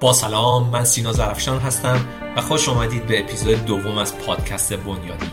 با 0.00 0.12
سلام 0.12 0.70
من 0.70 0.84
سینا 0.84 1.12
زرفشان 1.12 1.58
هستم 1.58 2.00
و 2.36 2.40
خوش 2.40 2.68
آمدید 2.68 3.06
به 3.06 3.20
اپیزود 3.20 3.64
دوم 3.64 3.98
از 3.98 4.18
پادکست 4.18 4.72
بنیادی. 4.72 5.26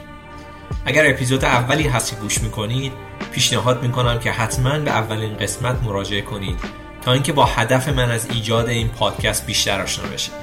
اگر 0.85 1.09
اپیزود 1.09 1.45
اولی 1.45 1.87
هستی 1.87 2.15
گوش 2.15 2.41
می‌کنید 2.41 2.93
پیشنهاد 3.31 3.83
می‌کنم 3.83 4.19
که 4.19 4.31
حتما 4.31 4.79
به 4.79 4.91
اولین 4.91 5.37
قسمت 5.37 5.83
مراجعه 5.83 6.21
کنید 6.21 6.59
تا 7.01 7.13
اینکه 7.13 7.33
با 7.33 7.45
هدف 7.45 7.89
من 7.89 8.11
از 8.11 8.27
ایجاد 8.29 8.69
این 8.69 8.87
پادکست 8.87 9.45
بیشتر 9.45 9.81
آشنا 9.81 10.05
بشید. 10.05 10.33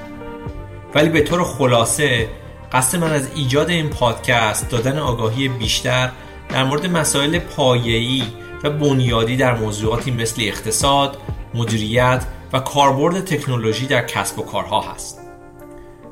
ولی 0.95 1.09
به 1.09 1.21
طور 1.21 1.45
خلاصه 1.45 2.29
قصد 2.73 2.99
من 2.99 3.13
از 3.13 3.29
ایجاد 3.35 3.71
این 3.71 3.89
پادکست 3.89 4.71
دادن 4.71 4.99
آگاهی 4.99 5.49
بیشتر 5.49 6.11
در 6.49 6.65
مورد 6.65 6.87
مسائل 6.87 7.39
پایه‌ای 7.39 8.23
و 8.65 8.71
بنیادی 8.71 9.37
در 9.37 9.55
موضوعاتی 9.55 10.11
مثل 10.11 10.43
اقتصاد، 10.43 11.17
مدیریت 11.55 12.25
و 12.53 12.61
کاربرد 12.61 13.25
تکنولوژی 13.25 13.87
در 13.87 14.07
کسب 14.07 14.39
و 14.39 14.43
کارها 14.43 14.81
هست. 14.81 15.21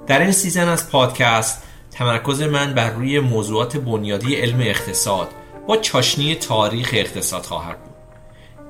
در 0.06 0.20
این 0.20 0.32
سیزن 0.32 0.68
از 0.68 0.90
پادکست 0.90 1.62
تمرکز 1.90 2.42
من 2.42 2.74
بر 2.74 2.90
روی 2.90 3.20
موضوعات 3.20 3.76
بنیادی 3.76 4.34
علم 4.34 4.60
اقتصاد 4.60 5.28
با 5.66 5.76
چاشنی 5.76 6.34
تاریخ 6.34 6.90
اقتصاد 6.92 7.42
خواهد 7.42 7.84
بود. 7.84 7.95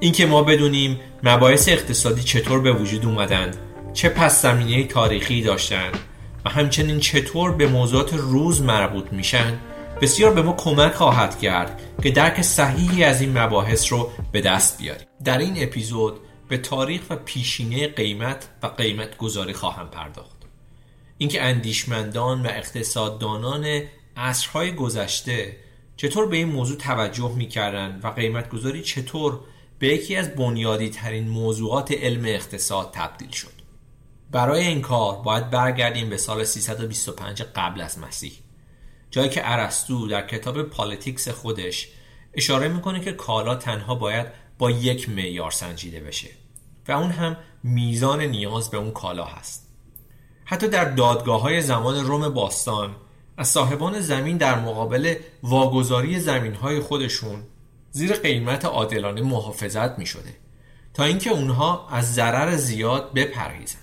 اینکه 0.01 0.27
ما 0.27 0.43
بدونیم 0.43 1.01
مباحث 1.23 1.69
اقتصادی 1.69 2.23
چطور 2.23 2.61
به 2.61 2.73
وجود 2.73 3.07
اومدند، 3.07 3.57
چه 3.93 4.09
پس 4.09 4.43
زمینه 4.43 4.85
تاریخی 4.85 5.43
داشتند 5.43 5.99
و 6.45 6.51
همچنین 6.51 7.01
چطور 7.01 7.53
به 7.53 7.67
موضوعات 7.67 8.15
روز 8.15 8.63
مربوط 8.63 9.13
میشن 9.13 9.59
بسیار 10.01 10.35
به 10.35 10.43
ما 10.43 10.53
کمک 10.53 10.95
خواهد 10.95 11.39
کرد 11.39 11.81
که 12.03 12.11
درک 12.11 12.43
صحیحی 12.43 13.05
از 13.05 13.21
این 13.21 13.39
مباحث 13.39 13.93
رو 13.93 14.11
به 14.33 14.41
دست 14.41 14.79
بیاریم 14.79 15.07
در 15.25 15.39
این 15.39 15.55
اپیزود 15.57 16.21
به 16.51 16.59
تاریخ 16.59 17.03
و 17.11 17.17
پیشینه 17.17 17.89
قیمت 17.89 18.49
و 18.63 18.67
قیمت 18.67 19.17
گذاری 19.17 19.53
خواهم 19.53 19.89
پرداخت. 19.89 20.37
اینکه 21.19 21.43
اندیشمندان 21.43 22.43
و 22.43 22.49
اقتصاددانان 22.51 23.83
عصرهای 24.17 24.75
گذشته 24.75 25.57
چطور 25.97 26.27
به 26.27 26.37
این 26.37 26.49
موضوع 26.49 26.77
توجه 26.77 27.35
می‌کردند 27.37 28.05
و 28.05 28.09
قیمت 28.09 28.49
گذاری 28.49 28.83
چطور 28.83 29.41
به 29.79 29.89
یکی 29.89 30.17
از 30.17 30.35
بنیادی 30.35 30.91
ترین 30.91 31.29
موضوعات 31.29 31.93
علم 31.93 32.25
اقتصاد 32.25 32.91
تبدیل 32.93 33.31
شد. 33.31 33.53
برای 34.31 34.67
این 34.67 34.83
کار 34.83 35.17
باید 35.17 35.51
برگردیم 35.51 36.11
به 36.11 36.17
سال 36.17 36.45
325 36.45 37.43
قبل 37.43 37.81
از 37.81 37.99
مسیح 37.99 38.33
جایی 39.11 39.29
که 39.29 39.53
ارسطو 39.53 40.09
در 40.09 40.27
کتاب 40.27 40.63
Politics 40.63 41.29
خودش 41.29 41.89
اشاره 42.35 42.69
می‌کنه 42.69 43.01
که 43.01 43.13
کالا 43.13 43.55
تنها 43.55 43.95
باید 43.95 44.27
با 44.59 44.71
یک 44.71 45.09
معیار 45.09 45.51
سنجیده 45.51 46.01
بشه. 46.01 46.40
و 46.91 46.93
اون 46.93 47.11
هم 47.11 47.37
میزان 47.63 48.23
نیاز 48.23 48.71
به 48.71 48.77
اون 48.77 48.91
کالا 48.91 49.25
هست. 49.25 49.67
حتی 50.45 50.69
در 50.69 50.85
دادگاه 50.85 51.41
های 51.41 51.63
زمان 51.63 52.05
روم 52.05 52.29
باستان 52.29 52.97
از 53.37 53.49
صاحبان 53.49 54.01
زمین 54.01 54.37
در 54.37 54.61
مقابل 54.61 55.15
واگذاری 55.43 56.21
زمین 56.21 56.55
های 56.55 56.81
خودشون 56.81 57.43
زیر 57.91 58.13
قیمت 58.13 58.65
عادلانه 58.65 59.23
محافظت 59.23 59.99
می 59.99 60.07
شده 60.07 60.37
تا 60.95 61.05
اینکه 61.05 61.31
اونها 61.31 61.89
از 61.89 62.15
ضرر 62.15 62.57
زیاد 62.57 63.15
بپرهیزن. 63.15 63.79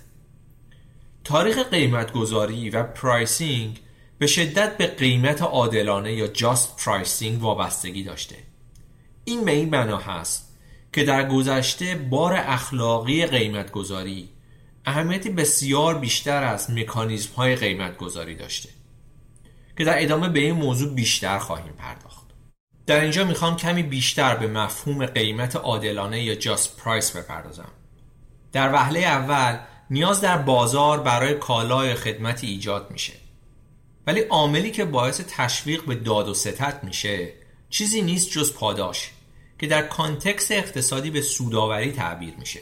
تاریخ 1.24 1.58
قیمتگذاری 1.58 2.70
و 2.70 2.82
pricing 2.82 3.80
به 4.18 4.26
شدت 4.26 4.76
به 4.76 4.86
قیمت 4.86 5.42
عادلانه 5.42 6.12
یا 6.12 6.26
just 6.26 6.84
pricing 6.84 7.42
وابستگی 7.42 8.04
داشته. 8.04 8.36
این 9.24 9.44
به 9.44 9.50
این 9.50 9.70
معنا 9.70 9.96
هست 9.96 10.47
که 10.92 11.04
در 11.04 11.28
گذشته 11.28 11.94
بار 11.94 12.32
اخلاقی 12.36 13.26
قیمتگذاری 13.26 14.28
اهمیتی 14.86 15.30
بسیار 15.30 15.98
بیشتر 15.98 16.44
از 16.44 16.70
مکانیزم 16.70 17.34
های 17.34 17.56
قیمتگذاری 17.56 18.34
داشته 18.34 18.68
که 19.78 19.84
در 19.84 20.02
ادامه 20.02 20.28
به 20.28 20.40
این 20.40 20.54
موضوع 20.54 20.94
بیشتر 20.94 21.38
خواهیم 21.38 21.72
پرداخت. 21.72 22.26
در 22.86 23.00
اینجا 23.00 23.24
می‌خوام 23.24 23.56
کمی 23.56 23.82
بیشتر 23.82 24.36
به 24.36 24.46
مفهوم 24.46 25.06
قیمت 25.06 25.56
عادلانه 25.56 26.22
یا 26.22 26.34
just 26.34 26.76
price 26.76 27.16
بپردازم. 27.16 27.70
در 28.52 28.72
وهله 28.72 29.00
اول 29.00 29.58
نیاز 29.90 30.20
در 30.20 30.38
بازار 30.38 31.00
برای 31.00 31.34
کالا 31.34 31.79
یا 31.79 31.94
خدمتی 31.94 32.46
ایجاد 32.46 32.90
میشه. 32.90 33.12
ولی 34.06 34.20
عاملی 34.20 34.70
که 34.70 34.84
باعث 34.84 35.20
تشویق 35.28 35.84
به 35.84 35.94
داد 35.94 36.28
و 36.28 36.34
ستد 36.34 36.84
میشه 36.84 37.32
چیزی 37.70 38.02
نیست 38.02 38.30
جز 38.30 38.54
پاداش. 38.54 39.10
که 39.58 39.66
در 39.66 39.82
context 39.82 40.50
اقتصادی 40.50 41.10
به 41.10 41.20
سوداوری 41.22 41.92
تعبیر 41.92 42.34
میشه. 42.38 42.60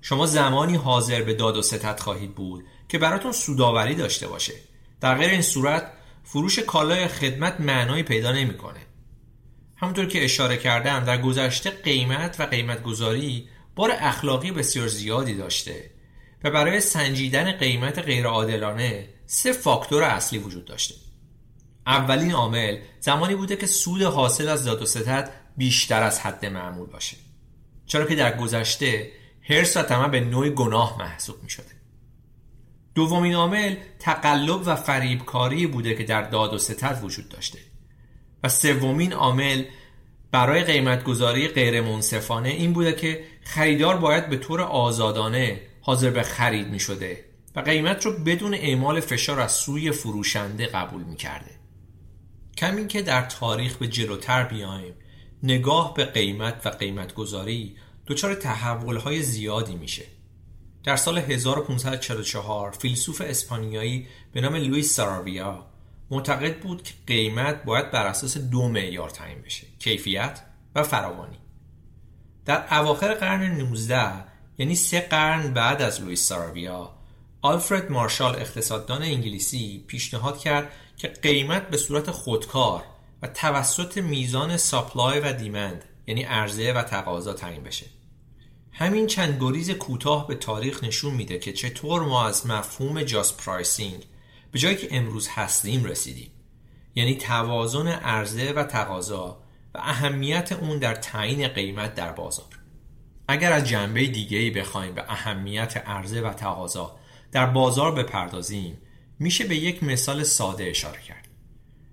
شما 0.00 0.26
زمانی 0.26 0.76
حاضر 0.76 1.22
به 1.22 1.34
داد 1.34 1.56
و 1.56 1.62
ستد 1.62 2.00
خواهید 2.00 2.34
بود 2.34 2.64
که 2.88 2.98
براتون 2.98 3.32
سوداوری 3.32 3.94
داشته 3.94 4.28
باشه. 4.28 4.52
در 5.00 5.14
غیر 5.14 5.30
این 5.30 5.42
صورت 5.42 5.92
فروش 6.24 6.58
کالا 6.58 6.96
یا 6.96 7.08
خدمت 7.08 7.60
معنایی 7.60 8.02
پیدا 8.02 8.32
نمی‌کنه. 8.32 8.80
همونطور 9.76 10.06
که 10.06 10.24
اشاره 10.24 10.56
کردم 10.56 11.04
در 11.04 11.22
گذشته 11.22 11.70
قیمت 11.70 12.36
و 12.38 12.42
قیمت 12.42 12.82
گذاری 12.82 13.48
بار 13.76 13.92
اخلاقی 14.00 14.50
بسیار 14.50 14.88
زیادی 14.88 15.34
داشته 15.34 15.90
و 16.44 16.50
برای 16.50 16.80
سنجیدن 16.80 17.52
قیمت 17.52 17.98
غیرعادلانه 17.98 19.08
سه 19.26 19.52
فاکتور 19.52 20.02
اصلی 20.02 20.38
وجود 20.38 20.64
داشته. 20.64 20.94
اولین 21.86 22.32
عامل 22.32 22.78
زمانی 23.00 23.34
بوده 23.34 23.56
که 23.56 23.66
سود 23.66 24.02
حاصل 24.02 24.48
از 24.48 24.64
داد 24.64 24.82
و 24.82 24.86
ستد 24.86 25.32
بیشتر 25.58 26.02
از 26.02 26.20
حد 26.20 26.46
معمول 26.46 26.86
باشه. 26.86 27.16
چرا 27.86 28.04
که 28.04 28.14
در 28.14 28.36
گذشته 28.36 29.12
هرس 29.42 29.76
و 29.76 29.82
طمع 29.82 30.08
به 30.08 30.20
نوع 30.20 30.48
گناه 30.48 30.98
محسوب 30.98 31.42
می 31.42 31.50
شده 31.50 31.78
دومین 32.94 33.34
عامل 33.34 33.76
تقلب 33.98 34.62
و 34.66 34.76
فریبکاری 34.76 35.66
بوده 35.66 35.94
که 35.94 36.04
در 36.04 36.22
داد 36.22 36.54
و 36.54 36.58
ستد 36.58 37.00
وجود 37.02 37.28
داشته. 37.28 37.58
و 38.42 38.48
سومین 38.48 39.12
عامل 39.12 39.64
برای 40.30 40.64
قیمتگذاری 40.64 41.48
غیر 41.48 41.80
منصفانه 41.80 42.48
این 42.48 42.72
بوده 42.72 42.92
که 42.92 43.24
خریدار 43.42 43.96
باید 43.96 44.28
به 44.28 44.36
طور 44.36 44.60
آزادانه 44.60 45.60
حاضر 45.80 46.10
به 46.10 46.22
خرید 46.22 46.68
می 46.68 46.80
شده 46.80 47.24
و 47.56 47.60
قیمت 47.60 48.06
رو 48.06 48.12
بدون 48.12 48.54
اعمال 48.54 49.00
فشار 49.00 49.40
از 49.40 49.52
سوی 49.52 49.90
فروشنده 49.90 50.66
قبول 50.66 51.02
می 51.02 51.16
کرده. 51.16 51.50
کمی 52.56 52.86
که 52.86 53.02
در 53.02 53.22
تاریخ 53.22 53.76
به 53.76 53.88
جلوتر 53.88 54.44
بیایم 54.44 54.94
نگاه 55.42 55.94
به 55.94 56.04
قیمت 56.04 56.66
و 56.66 56.68
قیمت 56.68 57.14
گذاری 57.14 57.76
دچار 58.06 58.34
تحول 58.34 58.96
های 58.96 59.22
زیادی 59.22 59.74
میشه. 59.74 60.04
در 60.84 60.96
سال 60.96 61.18
1544 61.18 62.70
فیلسوف 62.72 63.20
اسپانیایی 63.24 64.06
به 64.32 64.40
نام 64.40 64.56
لوئیس 64.56 64.94
ساراویا 64.94 65.66
معتقد 66.10 66.60
بود 66.60 66.82
که 66.82 66.94
قیمت 67.06 67.64
باید 67.64 67.90
بر 67.90 68.06
اساس 68.06 68.38
دو 68.38 68.68
معیار 68.68 69.10
تعیین 69.10 69.42
بشه 69.42 69.66
کیفیت 69.78 70.40
و 70.74 70.82
فراوانی 70.82 71.38
در 72.44 72.78
اواخر 72.78 73.14
قرن 73.14 73.42
19 73.42 74.24
یعنی 74.58 74.74
سه 74.74 75.00
قرن 75.00 75.54
بعد 75.54 75.82
از 75.82 76.00
لوئیس 76.00 76.28
ساراویا 76.28 76.94
آلفرد 77.42 77.90
مارشال 77.90 78.36
اقتصاددان 78.36 79.02
انگلیسی 79.02 79.84
پیشنهاد 79.86 80.38
کرد 80.38 80.72
که 80.96 81.08
قیمت 81.08 81.68
به 81.68 81.76
صورت 81.76 82.10
خودکار 82.10 82.84
و 83.22 83.26
توسط 83.26 83.98
میزان 83.98 84.56
supply 84.56 85.20
و 85.20 85.32
demand 85.32 85.84
یعنی 86.06 86.22
عرضه 86.22 86.72
و 86.72 86.82
تقاضا 86.82 87.32
تعیین 87.32 87.62
بشه. 87.62 87.86
همین 88.72 89.06
چند 89.06 89.38
گریز 89.40 89.70
کوتاه 89.70 90.26
به 90.26 90.34
تاریخ 90.34 90.84
نشون 90.84 91.14
میده 91.14 91.38
که 91.38 91.52
چطور 91.52 92.02
ما 92.02 92.26
از 92.26 92.46
مفهوم 92.46 93.02
just 93.02 93.36
pricing 93.36 94.04
به 94.52 94.58
جایی 94.58 94.76
که 94.76 94.88
امروز 94.90 95.28
هستیم 95.28 95.84
رسیدیم. 95.84 96.30
یعنی 96.94 97.14
توازن 97.14 97.88
عرضه 97.88 98.52
و 98.52 98.64
تقاضا 98.64 99.42
و 99.74 99.78
اهمیت 99.78 100.52
اون 100.52 100.78
در 100.78 100.94
تعیین 100.94 101.48
قیمت 101.48 101.94
در 101.94 102.12
بازار. 102.12 102.58
اگر 103.28 103.52
از 103.52 103.64
جنبه 103.64 104.06
دیگه 104.06 104.38
ای 104.38 104.50
بخوایم 104.50 104.94
به 104.94 105.04
اهمیت 105.08 105.76
عرضه 105.76 106.20
و 106.20 106.32
تقاضا 106.32 106.96
در 107.32 107.46
بازار 107.46 107.94
بپردازیم 107.94 108.78
میشه 109.18 109.44
به 109.44 109.56
یک 109.56 109.82
مثال 109.82 110.22
ساده 110.22 110.64
اشاره 110.64 111.00
کرد. 111.00 111.27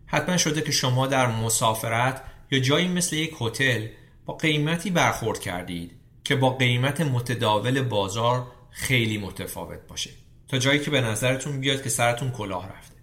حتما 0.08 0.38
شده 0.38 0.62
که 0.62 0.72
شما 0.72 1.08
در 1.08 1.28
مسافرت 1.28 2.24
یا 2.52 2.60
جایی 2.60 2.88
مثل 2.88 3.16
یک 3.16 3.36
هتل 3.42 3.88
با 4.26 4.34
قیمتی 4.34 4.90
برخورد 4.90 5.40
کردید 5.40 5.92
که 6.24 6.36
با 6.36 6.50
قیمت 6.50 7.02
متداول 7.02 7.82
بازار 7.82 8.48
خیلی 8.70 9.18
متفاوت 9.18 9.80
باشه. 9.88 10.10
تا 10.48 10.58
جایی 10.58 10.80
که 10.80 10.92
به 10.92 11.02
نظرتون 11.02 11.60
بیاد 11.60 11.84
که 11.84 11.90
سرتون 11.90 12.32
کلاه 12.32 12.70
رفته. 12.78 12.96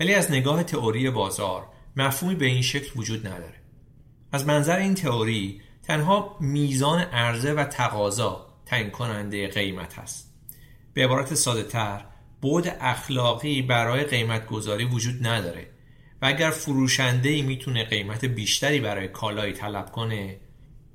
ولی 0.00 0.14
از 0.14 0.30
نگاه 0.30 0.62
تئوری 0.62 1.10
بازار 1.10 1.66
مفهومی 1.96 2.34
به 2.34 2.46
این 2.46 2.62
شکل 2.62 3.00
وجود 3.00 3.26
نداره. 3.26 3.54
از 4.32 4.46
منظر 4.46 4.76
این 4.76 4.94
تئوری 4.94 5.60
تنها 5.82 6.36
میزان 6.40 7.00
عرضه 7.00 7.52
و 7.52 7.64
تقاضا 7.64 8.46
تعیین 8.66 8.90
کننده 8.90 9.48
قیمت 9.48 9.98
هست. 9.98 10.34
به 10.94 11.04
عبارت 11.04 11.34
ساده 11.34 11.62
تر 11.62 12.04
بود 12.40 12.68
اخلاقی 12.80 13.62
برای 13.62 14.04
قیمت 14.04 14.46
گذاری 14.46 14.84
وجود 14.84 15.26
نداره. 15.26 15.66
و 16.22 16.26
اگر 16.26 16.50
فروشنده 16.50 17.28
ای 17.28 17.42
می‌تونه 17.42 17.84
قیمت 17.84 18.24
بیشتری 18.24 18.80
برای 18.80 19.08
کالایی 19.08 19.52
طلب 19.52 19.92
کنه 19.92 20.40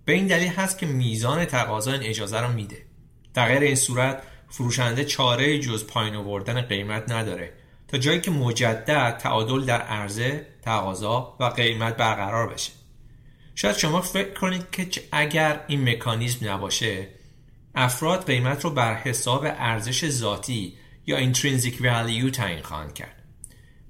به 0.06 0.14
این 0.14 0.28
دلیل 0.28 0.48
هست 0.48 0.78
که 0.78 0.86
میزان 0.86 1.46
تقاضا 1.46 1.92
این 1.92 2.04
اجازه 2.04 2.40
رو 2.40 2.54
میده 2.54 2.86
در 3.34 3.48
غیر 3.48 3.62
این 3.62 3.76
صورت 3.76 4.24
فروشنده 4.50 5.06
چاره 5.06 5.60
جز 5.60 5.88
پایین 5.88 6.16
آوردن 6.16 6.62
قیمت 6.62 7.12
نداره 7.12 7.54
تا 7.88 7.98
جایی 7.98 8.22
که 8.22 8.32
مجدد 8.32 9.18
تعادل 9.18 9.66
در 9.66 9.82
عرضه، 9.82 10.48
تقاضا 10.62 11.38
و 11.40 11.44
قیمت 11.44 11.98
برقرار 11.98 12.54
بشه. 12.54 12.72
شاید 13.56 13.76
شما 13.76 14.02
فکر 14.02 14.34
کنید 14.34 14.70
که 14.72 15.02
اگر 15.12 15.60
این 15.68 15.90
مکانیزم 15.90 16.50
نباشه 16.52 17.08
افراد 17.76 18.28
قیمت 18.28 18.64
رو 18.64 18.70
بر 18.70 18.94
حساب 18.96 19.46
ارزش 19.46 20.10
ذاتی 20.10 20.78
یا 21.06 21.34
intrinsic 21.34 21.74
value 21.74 22.32
تعیین 22.32 22.62
خواهند 22.62 22.94
کرد. 22.94 23.25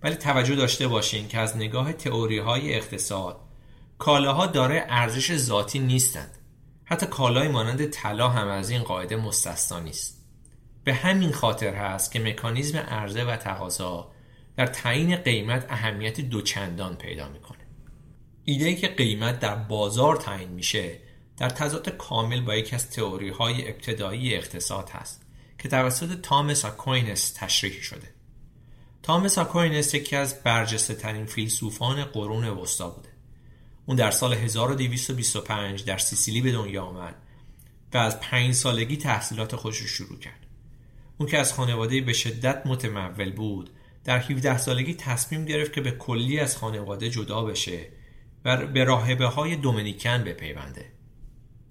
ولی 0.06 0.16
توجه 0.16 0.56
داشته 0.56 0.88
باشین 0.88 1.28
که 1.28 1.40
از 1.40 1.58
نگاه 1.58 1.94
تئوری 1.94 2.38
های 2.38 2.74
اقتصاد 2.74 3.40
کالاها 3.98 4.48
داره 4.48 4.86
ارزش 4.90 5.36
ذاتی 5.38 5.80
نیستند. 5.80 6.38
حتی 6.84 7.06
کالایی 7.06 7.48
مانند 7.48 7.90
طلا 7.90 8.30
هم 8.30 8.48
از 8.48 8.70
این 8.70 8.84
قاعده 8.84 9.16
مستثنا 9.16 9.80
نیست. 9.80 10.26
به 10.84 10.94
همین 10.94 11.32
خاطر 11.32 11.74
هست 11.74 12.12
که 12.12 12.20
مکانیزم 12.20 12.78
عرضه 12.78 13.24
و 13.24 13.36
تقاضا 13.36 14.12
در 14.58 14.68
تعیین 14.68 15.16
قیمت 15.16 15.66
اهمیت 15.70 16.22
دوچندان 16.22 16.96
پیدا 16.96 17.30
می‌کنه. 17.30 17.68
ایده‌ای 18.44 18.76
که 18.76 18.88
قیمت 18.88 19.40
در 19.40 19.56
بازار 19.56 20.16
تعیین 20.16 20.50
میشه 20.50 21.00
در 21.38 21.50
تضاد 21.50 21.90
کامل 21.90 22.42
با 22.42 22.56
یکی 22.56 22.76
از 22.76 22.92
تئوری 22.92 23.30
های 23.30 23.70
ابتدایی 23.70 24.36
اقتصاد 24.36 24.90
هست 24.90 25.26
که 25.60 25.70
توسط 25.70 26.22
توماس 26.22 26.66
آکویناس 26.66 27.34
تشریح 27.38 27.82
شده. 27.82 28.15
توماس 29.06 29.38
آکویناس 29.38 29.94
یکی 29.94 30.16
از 30.16 30.44
برجسته 30.44 30.94
ترین 30.94 31.26
فیلسوفان 31.26 32.04
قرون 32.04 32.48
وسطا 32.48 32.90
بوده. 32.90 33.10
اون 33.86 33.98
در 33.98 34.12
سال 34.12 34.34
1225 34.34 35.84
در 35.84 35.98
سیسیلی 35.98 36.42
به 36.42 36.52
دنیا 36.52 36.84
آمد 36.84 37.16
و 37.94 37.98
از 37.98 38.20
پنج 38.20 38.54
سالگی 38.54 38.98
تحصیلات 38.98 39.56
خودش 39.56 39.78
رو 39.78 39.88
شروع 39.88 40.20
کرد. 40.20 40.46
اون 41.18 41.30
که 41.30 41.38
از 41.38 41.54
خانواده 41.54 42.02
به 42.02 42.14
شدت 42.14 42.62
متمول 42.66 43.32
بود 43.32 43.70
در 44.04 44.20
17 44.20 44.58
سالگی 44.58 44.94
تصمیم 44.94 45.46
گرفت 45.46 45.74
که 45.74 45.82
به 45.82 45.92
کلی 45.92 46.40
از 46.40 46.58
خانواده 46.58 47.10
جدا 47.10 47.44
بشه 47.44 47.88
و 48.46 48.68
به 48.68 48.84
راهبه 48.84 49.26
های 49.26 49.56
دومینیکن 49.56 50.24
بپیونده. 50.24 50.92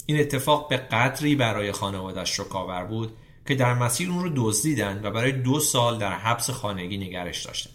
این 0.06 0.20
اتفاق 0.20 0.68
به 0.68 0.76
قدری 0.76 1.34
برای 1.34 1.72
خانوادش 1.72 2.40
رکاور 2.40 2.84
بود 2.84 3.16
که 3.46 3.54
در 3.54 3.74
مسیر 3.74 4.10
اون 4.10 4.24
رو 4.24 4.32
دزدیدند 4.36 5.04
و 5.04 5.10
برای 5.10 5.32
دو 5.32 5.60
سال 5.60 5.98
در 5.98 6.12
حبس 6.12 6.50
خانگی 6.50 6.96
نگرش 6.96 7.46
داشتن. 7.46 7.70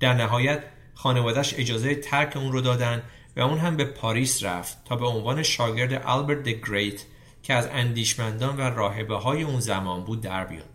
در 0.00 0.14
نهایت 0.14 0.64
خانوادش 0.94 1.54
اجازه 1.58 1.94
ترک 1.94 2.36
اون 2.36 2.52
رو 2.52 2.60
دادن 2.60 3.02
و 3.36 3.40
اون 3.40 3.58
هم 3.58 3.76
به 3.76 3.84
پاریس 3.84 4.42
رفت 4.42 4.84
تا 4.84 4.96
به 4.96 5.06
عنوان 5.06 5.42
شاگرد 5.42 5.92
آلبرت 5.92 6.42
د 6.42 6.48
گریت 6.48 7.04
که 7.42 7.54
از 7.54 7.68
اندیشمندان 7.72 8.56
و 8.56 8.60
راهبه 8.60 9.16
های 9.16 9.42
اون 9.42 9.60
زمان 9.60 10.04
بود 10.04 10.20
در 10.20 10.44
بیاد. 10.44 10.68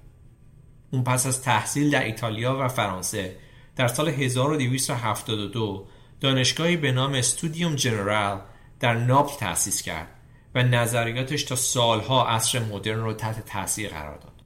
اون 0.92 1.04
پس 1.04 1.26
از 1.26 1.42
تحصیل 1.42 1.90
در 1.90 2.04
ایتالیا 2.04 2.58
و 2.62 2.68
فرانسه 2.68 3.36
در 3.76 3.88
سال 3.88 4.10
1272 4.10 5.88
دانشگاهی 6.20 6.78
به 6.78 6.92
نام 6.92 7.14
استودیوم 7.14 7.76
جنرال 7.76 8.42
در 8.80 8.94
ناپل 8.94 9.38
تأسیس 9.38 9.82
کرد 9.82 10.08
و 10.56 10.64
نظریاتش 10.64 11.44
تا 11.44 11.56
سالها 11.56 12.28
عصر 12.28 12.60
مدرن 12.60 13.00
رو 13.00 13.14
تحت 13.14 13.46
تاثیر 13.46 13.90
قرار 13.90 14.18
داد. 14.18 14.42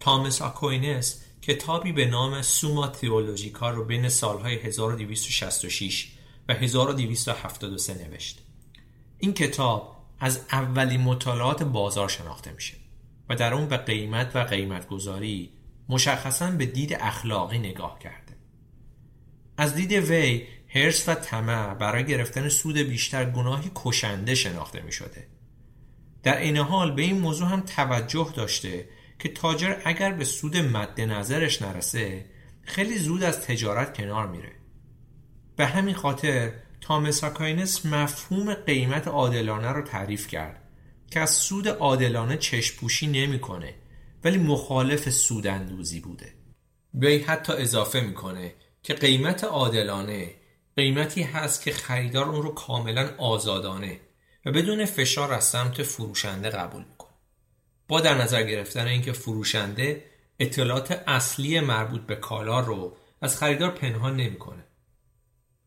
تامس 0.00 0.42
آکوینس 0.42 1.24
کتابی 1.42 1.92
به 1.92 2.06
نام 2.06 2.42
سوما 2.42 2.86
تئولوژیکا 2.86 3.70
رو 3.70 3.84
بین 3.84 4.08
سالهای 4.08 4.54
1266 4.54 6.12
و 6.48 6.54
1273 6.54 7.94
نوشت. 7.94 8.42
این 9.18 9.34
کتاب 9.34 9.96
از 10.20 10.40
اولین 10.52 11.00
مطالعات 11.00 11.62
بازار 11.62 12.08
شناخته 12.08 12.52
میشه 12.52 12.74
و 13.28 13.36
در 13.36 13.54
اون 13.54 13.68
به 13.68 13.76
قیمت 13.76 14.36
و 14.36 14.38
قیمت 14.38 14.88
گذاری 14.88 15.52
مشخصا 15.88 16.50
به 16.50 16.66
دید 16.66 16.96
اخلاقی 17.00 17.58
نگاه 17.58 17.98
کرده. 17.98 18.36
از 19.56 19.74
دید 19.74 19.92
وی 19.92 20.46
هرس 20.68 21.08
و 21.08 21.14
طمع 21.14 21.74
برای 21.74 22.04
گرفتن 22.04 22.48
سود 22.48 22.76
بیشتر 22.76 23.30
گناهی 23.30 23.70
کشنده 23.74 24.34
شناخته 24.34 24.80
می 24.80 24.92
شده. 24.92 25.26
در 26.22 26.38
این 26.38 26.56
حال 26.56 26.94
به 26.94 27.02
این 27.02 27.18
موضوع 27.20 27.48
هم 27.48 27.60
توجه 27.60 28.32
داشته 28.36 28.88
که 29.18 29.28
تاجر 29.28 29.76
اگر 29.84 30.12
به 30.12 30.24
سود 30.24 30.56
مد 30.56 31.00
نظرش 31.00 31.62
نرسه 31.62 32.24
خیلی 32.62 32.98
زود 32.98 33.22
از 33.22 33.40
تجارت 33.40 33.96
کنار 33.96 34.26
میره. 34.26 34.52
به 35.56 35.66
همین 35.66 35.94
خاطر 35.94 36.52
تامس 36.80 37.24
آکاینس 37.24 37.86
مفهوم 37.86 38.54
قیمت 38.54 39.08
عادلانه 39.08 39.68
رو 39.68 39.82
تعریف 39.82 40.26
کرد 40.26 40.62
که 41.10 41.20
از 41.20 41.30
سود 41.30 41.68
عادلانه 41.68 42.36
چشپوشی 42.36 43.06
نمی‌کنه 43.06 43.74
ولی 44.24 44.38
مخالف 44.38 45.10
سوداندوزی 45.10 46.00
بوده. 46.00 46.34
وی 46.94 47.18
حتی 47.18 47.52
اضافه 47.52 48.00
می‌کنه 48.00 48.54
که 48.82 48.94
قیمت 48.94 49.44
عادلانه 49.44 50.30
قیمتی 50.76 51.22
هست 51.22 51.62
که 51.62 51.72
خریدار 51.72 52.28
اون 52.28 52.42
رو 52.42 52.54
کاملا 52.54 53.10
آزادانه 53.18 54.00
بدون 54.52 54.84
فشار 54.84 55.32
از 55.32 55.44
سمت 55.44 55.82
فروشنده 55.82 56.50
قبول 56.50 56.84
می‌کنه. 56.90 57.10
با 57.88 58.00
در 58.00 58.22
نظر 58.22 58.42
گرفتن 58.42 58.86
اینکه 58.86 59.12
فروشنده 59.12 60.04
اطلاعات 60.38 61.02
اصلی 61.06 61.60
مربوط 61.60 62.00
به 62.00 62.16
کالا 62.16 62.60
رو 62.60 62.96
از 63.20 63.36
خریدار 63.36 63.70
پنهان 63.70 64.16
نمی‌کنه. 64.16 64.64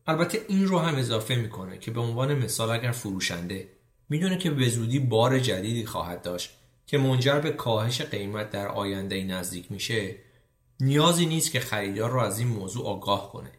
البته 0.06 0.44
این 0.48 0.66
رو 0.66 0.78
هم 0.78 0.96
اضافه 0.96 1.34
می‌کنه 1.34 1.78
که 1.78 1.90
به 1.90 2.00
عنوان 2.00 2.34
مثال 2.34 2.70
اگر 2.70 2.90
فروشنده 2.90 3.68
می‌دونه 4.08 4.38
که 4.38 4.50
به 4.50 4.68
زودی 4.68 4.98
بار 4.98 5.38
جدیدی 5.38 5.86
خواهد 5.86 6.22
داشت 6.22 6.50
که 6.86 6.98
منجر 6.98 7.40
به 7.40 7.50
کاهش 7.50 8.00
قیمت 8.00 8.50
در 8.50 8.68
آینده 8.68 9.24
نزدیک 9.24 9.72
میشه 9.72 10.16
نیازی 10.80 11.26
نیست 11.26 11.52
که 11.52 11.60
خریدار 11.60 12.10
رو 12.10 12.20
از 12.20 12.38
این 12.38 12.48
موضوع 12.48 12.86
آگاه 12.86 13.32
کنه 13.32 13.50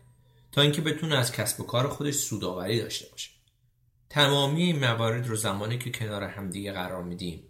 تا 0.51 0.61
اینکه 0.61 0.81
بتونه 0.81 1.15
از 1.15 1.31
کسب 1.31 1.61
و 1.61 1.63
کار 1.63 1.87
خودش 1.87 2.13
سوداوری 2.13 2.79
داشته 2.79 3.07
باشه. 3.11 3.32
تمامی 4.13 4.63
این 4.63 4.79
موارد 4.79 5.27
رو 5.27 5.35
زمانی 5.35 5.77
که 5.77 5.91
کنار 5.91 6.23
همدیگه 6.23 6.71
قرار 6.71 7.03
میدیم 7.03 7.43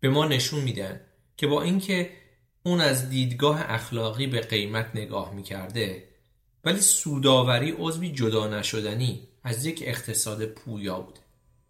به 0.00 0.08
ما 0.08 0.26
نشون 0.26 0.60
میدن 0.60 1.00
که 1.36 1.46
با 1.46 1.62
اینکه 1.62 2.10
اون 2.62 2.80
از 2.80 3.10
دیدگاه 3.10 3.60
اخلاقی 3.68 4.26
به 4.26 4.40
قیمت 4.40 4.90
نگاه 4.94 5.34
می‌کرده 5.34 6.08
ولی 6.64 6.80
سوداوری 6.80 7.74
عضوی 7.78 8.12
جدا 8.12 8.48
نشدنی 8.48 9.28
از 9.42 9.66
یک 9.66 9.82
اقتصاد 9.86 10.46
پویا 10.46 11.00
بوده. 11.00 11.20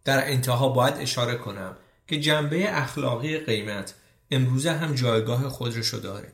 در 0.04 0.30
انتها 0.30 0.68
باید 0.68 0.94
اشاره 0.94 1.34
کنم 1.34 1.76
که 2.08 2.20
جنبه 2.20 2.78
اخلاقی 2.78 3.38
قیمت 3.38 3.94
امروزه 4.30 4.72
هم 4.72 4.94
جایگاه 4.94 5.48
خودش 5.48 5.86
رو 5.86 6.00
داره. 6.00 6.32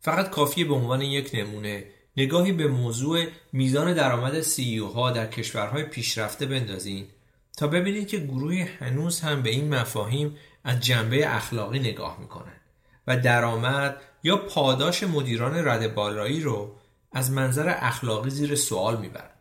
فقط 0.00 0.30
کافیه 0.30 0.64
به 0.64 0.74
عنوان 0.74 1.02
یک 1.02 1.30
نمونه 1.34 1.84
نگاهی 2.16 2.52
به 2.52 2.66
موضوع 2.68 3.24
میزان 3.52 3.94
درآمد 3.94 4.40
سی 4.40 4.78
ها 4.78 5.10
در 5.10 5.26
کشورهای 5.26 5.82
پیشرفته 5.82 6.46
بندازین 6.46 7.06
تا 7.58 7.66
ببینید 7.66 8.08
که 8.08 8.18
گروهی 8.18 8.62
هنوز 8.62 9.20
هم 9.20 9.42
به 9.42 9.50
این 9.50 9.74
مفاهیم 9.74 10.36
از 10.64 10.80
جنبه 10.80 11.34
اخلاقی 11.34 11.78
نگاه 11.78 12.20
می‌کنن 12.20 12.60
و 13.06 13.16
درآمد 13.16 13.96
یا 14.22 14.36
پاداش 14.36 15.02
مدیران 15.02 15.68
رد 15.68 15.94
بالایی 15.94 16.40
رو 16.40 16.76
از 17.12 17.30
منظر 17.30 17.74
اخلاقی 17.78 18.30
زیر 18.30 18.54
سوال 18.54 19.00
می‌برند. 19.00 19.40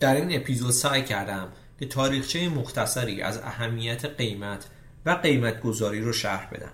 در 0.00 0.14
این 0.14 0.36
اپیزود 0.36 0.70
سعی 0.70 1.02
کردم 1.02 1.52
که 1.78 1.86
تاریخچه 1.86 2.48
مختصری 2.48 3.22
از 3.22 3.38
اهمیت 3.38 4.04
قیمت 4.04 4.66
و 5.06 5.10
قیمت 5.10 5.60
گذاری 5.60 6.00
رو 6.00 6.12
شرح 6.12 6.50
بدم. 6.50 6.72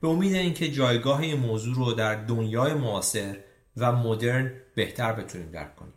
به 0.00 0.08
امید 0.08 0.34
اینکه 0.34 0.68
جایگاه 0.68 1.20
این 1.20 1.40
موضوع 1.40 1.76
رو 1.76 1.92
در 1.92 2.14
دنیای 2.14 2.74
معاصر 2.74 3.36
و 3.76 3.92
مدرن 3.92 4.52
بهتر 4.74 5.12
بتونیم 5.12 5.50
درک 5.50 5.76
کنیم. 5.76 5.94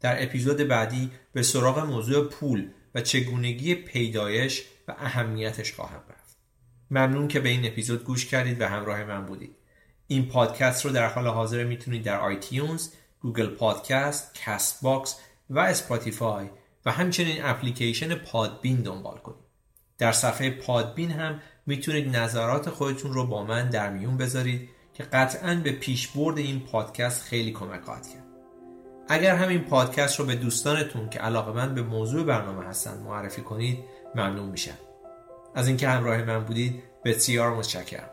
در 0.00 0.22
اپیزود 0.22 0.56
بعدی 0.56 1.10
به 1.32 1.42
سراغ 1.42 1.78
موضوع 1.78 2.28
پول 2.28 2.70
و 2.96 3.00
چگونگی 3.00 3.74
پیدایش 3.74 4.64
و 4.88 4.94
اهمیتش 4.98 5.72
خواهم 5.72 6.02
رفت. 6.10 6.36
ممنون 6.90 7.28
که 7.28 7.40
به 7.40 7.48
این 7.48 7.66
اپیزود 7.66 8.04
گوش 8.04 8.26
کردید 8.26 8.60
و 8.60 8.68
همراه 8.68 9.04
من 9.04 9.26
بودید. 9.26 9.56
این 10.06 10.28
پادکست 10.28 10.84
رو 10.84 10.90
در 10.90 11.06
حال 11.06 11.26
حاضر 11.26 11.64
می‌تونید 11.64 12.02
در 12.02 12.20
آیتیونز، 12.20 12.88
گوگل 13.20 13.46
پادکست، 13.46 14.34
کست 14.34 14.82
باکس 14.82 15.20
و 15.50 15.58
اسپاتیفای 15.58 16.46
و 16.86 16.92
همچنین 16.92 17.44
اپلیکیشن 17.44 18.14
پادبین 18.14 18.76
دنبال 18.76 19.18
کنید. 19.18 19.46
در 19.98 20.12
صفحه 20.12 20.50
پادبین 20.50 21.10
هم 21.10 21.40
می‌تونید 21.66 22.16
نظرات 22.16 22.70
خودتون 22.70 23.12
رو 23.12 23.26
با 23.26 23.44
من 23.44 23.70
در 23.70 23.90
میون 23.90 24.16
بذارید 24.16 24.68
که 24.94 25.02
قطعا 25.02 25.60
به 25.64 25.72
پیشبرد 25.72 26.38
این 26.38 26.60
پادکست 26.60 27.22
خیلی 27.22 27.52
کمک 27.52 27.82
خواهد 27.84 28.08
کرد. 28.08 28.25
اگر 29.08 29.36
همین 29.36 29.64
پادکست 29.64 30.20
رو 30.20 30.26
به 30.26 30.34
دوستانتون 30.34 31.08
که 31.08 31.18
علاقه‌مند 31.18 31.74
به 31.74 31.82
موضوع 31.82 32.24
برنامه 32.24 32.64
هستن 32.64 32.98
معرفی 32.98 33.42
کنید 33.42 33.78
ممنون 34.14 34.48
میشم. 34.48 34.78
از 35.54 35.68
اینکه 35.68 35.88
همراه 35.88 36.22
من 36.22 36.44
بودید 36.44 36.82
بسیار 37.04 37.54
متشکرم. 37.54 38.10